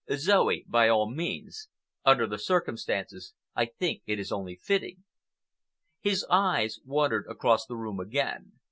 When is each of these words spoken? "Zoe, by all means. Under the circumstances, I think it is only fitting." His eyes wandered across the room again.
"Zoe, 0.15 0.65
by 0.67 0.89
all 0.89 1.11
means. 1.11 1.69
Under 2.03 2.25
the 2.25 2.39
circumstances, 2.39 3.35
I 3.53 3.67
think 3.67 4.01
it 4.07 4.17
is 4.19 4.31
only 4.31 4.55
fitting." 4.55 5.03
His 5.99 6.25
eyes 6.27 6.79
wandered 6.83 7.27
across 7.29 7.67
the 7.67 7.75
room 7.77 7.99
again. 7.99 8.53